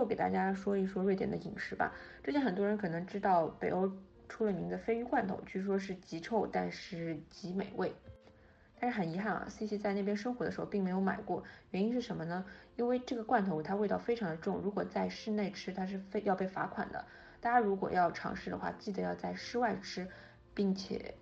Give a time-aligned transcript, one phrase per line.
[0.00, 1.92] 后给大家说一说瑞典的饮食吧。
[2.24, 3.92] 之前很多人可能知道北欧
[4.30, 7.92] 出了名的鲱鱼罐头，据说是极臭，但是极美味。
[8.80, 12.42] 但是很遗憾啊，C C 在那边生活的时候并没有买过，原因是什么呢？
[12.76, 17.04] 因为这个罐头它味道非常的重，如果在室内吃它是非要被罚款的。
[17.42, 20.08] 大家如果要尝试的话，记得要在室外吃，
[20.54, 21.14] 并且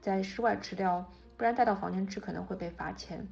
[0.00, 1.06] 在室外吃掉，
[1.36, 3.28] 不然带到房间吃可能会被罚钱。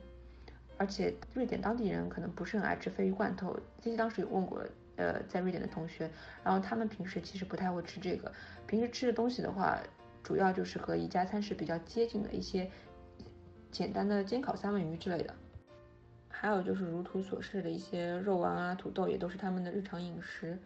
[0.77, 4.62] 而且瑞典当地人可能不是很爱吃鲱鱼罐头，C C 当时有问过，
[5.00, 6.11] 呃，在瑞典的同学，
[6.45, 8.31] 然后他们平时其实不太会吃这个，
[8.67, 9.81] 平时吃的东西的话，
[10.23, 12.71] 主要就是和宜家餐是比较接近的一些。
[13.73, 15.32] 简单的煎烤三文鱼之类的，
[16.29, 20.59] 还有就是如图所示的一些肉丸啊、土豆，也都是他们的日常饮食。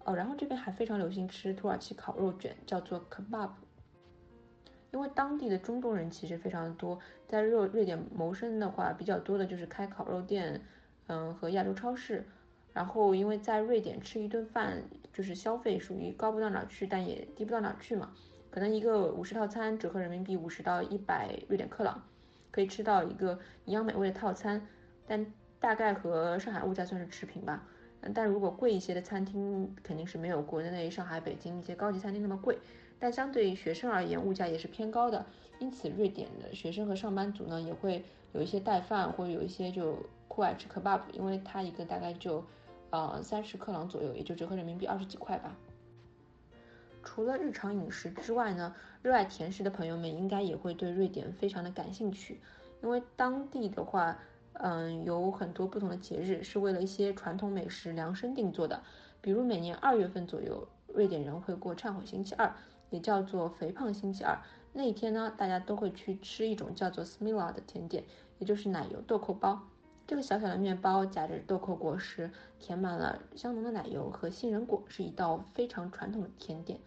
[0.00, 3.50] 哦，然后这边还非常流行吃土耳其烤肉卷，叫做 kebab。
[4.90, 10.60] 因为当地的中东人其实非常的多，在瑞瑞典谋生的话，比较多的就是开烤肉店，
[11.06, 12.26] 嗯，和亚洲超市。
[12.74, 14.82] 然后因为在瑞典吃一顿饭，
[15.14, 18.12] 就是消费属于高不到哪去，但也低不到哪去嘛。
[18.50, 22.02] 可能一个五十套餐折合人民币五十到一百瑞典克朗。
[22.50, 24.64] 可以吃到一个一样美味的套餐，
[25.08, 25.26] 但
[25.58, 27.66] 大概和上海物价算是持平吧。
[28.14, 32.56] 但如果贵一些的餐厅肯定是没有国内上海、北京一些高级餐厅那么贵。
[33.00, 35.26] 但相对于学生而言，物价也是偏高的。
[35.58, 42.44] 因此，瑞典的学生和上班族呢，也会有一些带饭，或者有一些就酷爱吃 kebab，因为它一个大概就，
[42.94, 45.56] 呃，三十克朗左右，也就折合人民币二十几块吧。
[47.02, 52.40] 除了日常饮食之外呢，热爱甜食的朋友们应该也会对瑞典非常的感兴趣，
[52.82, 54.16] 因为当地的话，
[54.52, 58.80] 嗯，有很多不同的节日是为了一些传统美食量身定做的。
[59.20, 62.54] 比如每年二月份左右，瑞典人会过忏悔星期二，
[62.90, 64.38] 也叫做肥胖星期二。
[64.72, 68.04] 那一天呢，大家都会去吃一种叫做 Smilla 的甜点，
[68.38, 69.60] 也就是奶油豆蔻包。
[70.06, 76.78] 这个小小的面包夹着豆蔻果实，填满了香浓的奶油和杏仁果，是一道非常传统的甜点。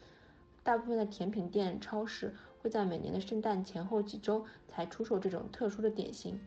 [0.63, 6.39] 大部分的甜品店、超市会在每年的圣诞前后几周才出售这种特殊的点心。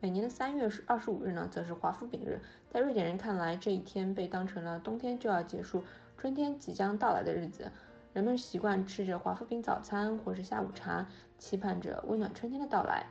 [0.00, 2.40] 每年的三月二十五日呢，则是华夫饼日。
[2.70, 5.82] 在瑞典人看来，这一天被当成了冬天就要结束、
[6.16, 7.72] 春天即将到来的日子。
[8.12, 11.08] 人们习惯吃着华夫饼早餐或是下午茶，
[11.38, 13.06] 期盼着温暖春天的到来。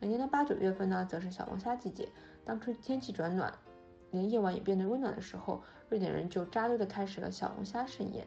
[0.00, 2.08] 每年的八九月份呢，则是小龙虾季节。
[2.44, 3.52] 当春天气转暖，
[4.12, 8.26] 连夜晚也变得温暖的时候，瑞典人就扎堆的开始了小龙虾盛宴。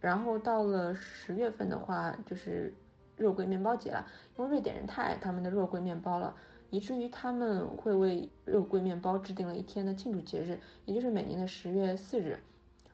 [0.00, 2.72] 然后到了十月份的话，就是
[3.16, 4.06] 肉桂面包节了。
[4.38, 6.36] 因为瑞典人太爱他们的肉桂面包了，
[6.70, 12.38] 以至于他们会为肉桂面包制定了一天的庆祝节日，也就是每年的十月四日。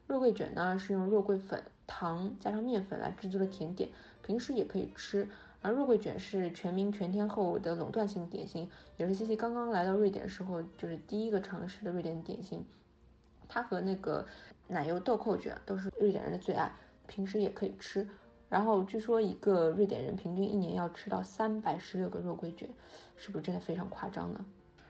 [0.07, 3.89] 肉桂卷呢，是用肉桂粉、糖加上面粉来制作的甜点，
[4.23, 5.29] 平时也可以吃。
[5.61, 8.67] 而肉桂卷是全民全天候的垄断性点心，
[8.97, 12.65] 也是西西刚刚来到瑞典时候就是第一个尝试的瑞典点心。
[13.47, 14.25] 它和那个
[14.67, 16.71] 奶油豆蔻卷都是瑞典人的最爱，
[17.05, 18.07] 平时也可以吃。
[18.49, 22.67] 然后据说一个瑞典人平均一年要吃到三百十六个肉桂卷，
[23.15, 24.43] 是不是真的非常夸张呢？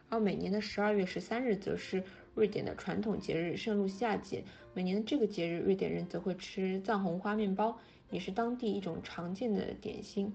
[0.10, 2.04] 而每年的十二月十三日则是
[2.34, 4.44] 瑞典的传统节日圣露西亚节，
[4.74, 7.78] 每年的这个节日，瑞典人则会吃藏红花面包，
[8.10, 10.34] 也是当地一种常见的点心。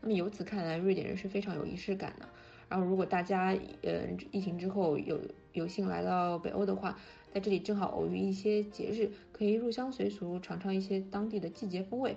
[0.00, 2.28] 那么由此看来，瑞典人是非常有仪式感的。
[2.68, 5.20] 然后，如果大家呃疫情之后有
[5.52, 6.98] 有幸来到北欧的话，
[7.32, 12.16] 在这里正好偶遇一些节日，可以入乡随俗，尝尝一些当地的季节风味。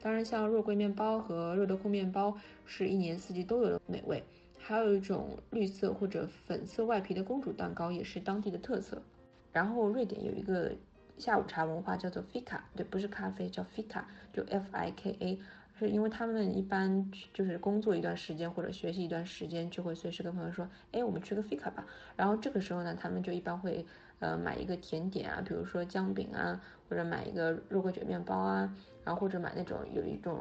[0.00, 4.22] 当然，像肉桂面包和热豆蔻面包是一年四季都有的美味。
[4.56, 9.02] 还有一种绿色或者粉色外皮的公主蛋糕，也是当地的特色。
[9.50, 10.72] 然后，瑞典有一个
[11.16, 15.38] 下午茶文化，叫做 fika，对，不是咖啡，叫 fika，就 F I K A。
[15.78, 21.86] 是因为他们一般就是工作一段时间或者学习一段时间，就会随时跟朋友说，哎，我们去个 fika 吧。
[22.16, 23.86] 然后这个时候呢，他们就一般会
[24.18, 28.74] 呃买一个甜点啊，比如说姜饼啊，或者买一个肉桂卷面包啊，
[29.04, 30.40] 然后或者买那种有一种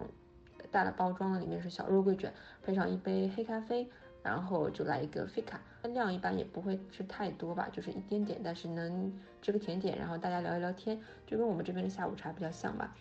[0.72, 2.34] 大的包装的，里面是小肉桂卷，
[2.64, 3.88] 配上一杯黑咖啡，
[4.24, 5.58] 然后就来一个 fika。
[5.94, 12.94] 量一般也不会吃太多吧，就是一点点，但是能吃个甜点，然后大家聊一聊天，就跟我们这边的下午茶比较像吧。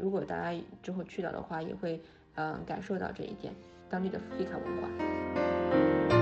[0.00, 2.00] 如果大家之后去到的话，也会
[2.34, 3.54] 嗯感受到这一点
[3.88, 6.15] 当地的 fika 文化。